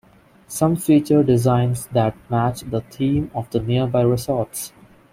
Some 0.47 0.77
feature 0.77 1.21
designs 1.21 1.85
that 1.91 2.17
match 2.27 2.61
the 2.61 2.81
theme 2.81 3.29
of 3.35 3.51
the 3.51 3.59
nearby 3.59 4.01
resorts. 4.01 4.73